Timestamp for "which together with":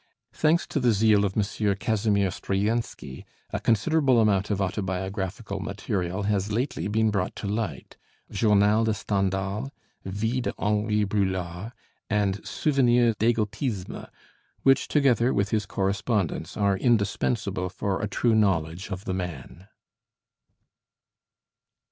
14.63-15.51